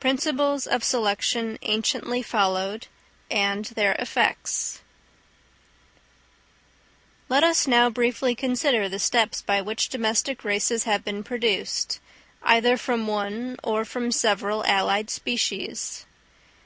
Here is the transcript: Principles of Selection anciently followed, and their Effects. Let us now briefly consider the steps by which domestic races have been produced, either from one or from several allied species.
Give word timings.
Principles 0.00 0.66
of 0.66 0.82
Selection 0.82 1.58
anciently 1.60 2.22
followed, 2.22 2.86
and 3.30 3.66
their 3.66 3.92
Effects. 3.98 4.80
Let 7.28 7.44
us 7.44 7.66
now 7.66 7.90
briefly 7.90 8.34
consider 8.34 8.88
the 8.88 8.98
steps 8.98 9.42
by 9.42 9.60
which 9.60 9.90
domestic 9.90 10.42
races 10.42 10.84
have 10.84 11.04
been 11.04 11.22
produced, 11.22 12.00
either 12.42 12.78
from 12.78 13.06
one 13.06 13.58
or 13.62 13.84
from 13.84 14.10
several 14.10 14.64
allied 14.64 15.10
species. 15.10 16.06